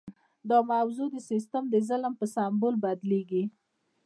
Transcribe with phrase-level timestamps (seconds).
[0.49, 3.43] دا موضوع د سیستم د ظلم په سمبول بدلیږي.